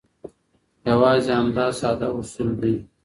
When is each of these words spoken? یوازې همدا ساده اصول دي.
یوازې 0.89 1.31
همدا 1.39 1.67
ساده 1.79 2.07
اصول 2.17 2.49
دي. 2.61 2.75